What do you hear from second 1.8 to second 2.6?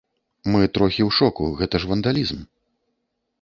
ж вандалізм.